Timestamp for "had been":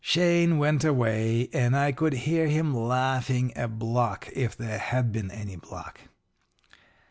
4.79-5.29